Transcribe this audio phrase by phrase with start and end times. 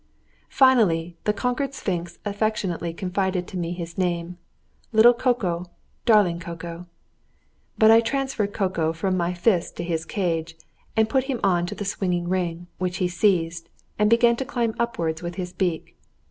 [0.49, 4.39] Finally, the conquered sphinx affectionately confided to me his name:
[4.91, 5.67] "Little Koko!
[6.07, 6.87] Darling Koko!"
[7.77, 10.57] But I transferred Koko from my fist to his cage,
[10.97, 13.69] and put him on to the swinging ring, which he seized,
[13.99, 15.95] and began to climb upwards with his beak.